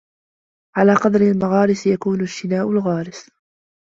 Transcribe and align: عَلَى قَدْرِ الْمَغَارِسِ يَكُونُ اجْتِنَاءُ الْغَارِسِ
عَلَى 0.77 0.93
قَدْرِ 0.93 1.21
الْمَغَارِسِ 1.21 1.87
يَكُونُ 1.87 2.21
اجْتِنَاءُ 2.21 2.71
الْغَارِسِ 2.71 3.29